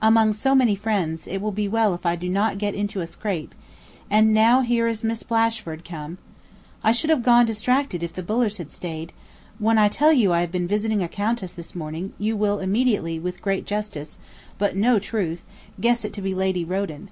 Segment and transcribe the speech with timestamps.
[0.00, 3.06] Among so many friends, it will be well if I do not get into a
[3.06, 3.54] scrape;
[4.08, 6.16] and now here is Miss Blashford come.
[6.82, 9.12] I should have gone distracted if the Bullers had staid....
[9.58, 13.18] When I tell you I have been visiting a countess this morning, you will immediately,
[13.18, 14.16] with great justice,
[14.56, 15.44] but no truth,
[15.78, 17.10] guess it to be Lady Roden.